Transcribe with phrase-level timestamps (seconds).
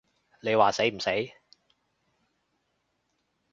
[0.41, 1.11] 你話死唔死？